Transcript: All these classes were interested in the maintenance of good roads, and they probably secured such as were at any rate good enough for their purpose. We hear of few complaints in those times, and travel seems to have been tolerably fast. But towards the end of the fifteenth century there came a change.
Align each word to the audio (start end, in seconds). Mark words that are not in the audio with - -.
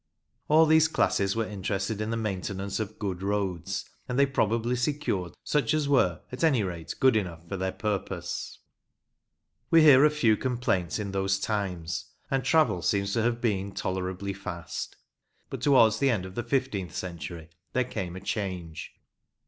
All 0.47 0.65
these 0.65 0.87
classes 0.87 1.35
were 1.35 1.45
interested 1.45 2.01
in 2.01 2.09
the 2.09 2.17
maintenance 2.17 2.79
of 2.79 2.97
good 2.97 3.21
roads, 3.21 3.85
and 4.09 4.17
they 4.17 4.25
probably 4.25 4.75
secured 4.75 5.35
such 5.43 5.75
as 5.75 5.87
were 5.87 6.21
at 6.31 6.43
any 6.43 6.63
rate 6.63 6.95
good 6.99 7.15
enough 7.15 7.47
for 7.47 7.55
their 7.55 7.71
purpose. 7.71 8.57
We 9.69 9.83
hear 9.83 10.03
of 10.03 10.15
few 10.15 10.37
complaints 10.37 10.97
in 10.97 11.11
those 11.11 11.37
times, 11.39 12.05
and 12.31 12.43
travel 12.43 12.81
seems 12.81 13.13
to 13.13 13.21
have 13.21 13.41
been 13.41 13.73
tolerably 13.73 14.33
fast. 14.33 14.95
But 15.51 15.61
towards 15.61 15.99
the 15.99 16.09
end 16.09 16.25
of 16.25 16.33
the 16.33 16.41
fifteenth 16.41 16.95
century 16.95 17.49
there 17.73 17.83
came 17.83 18.15
a 18.15 18.21
change. 18.21 18.93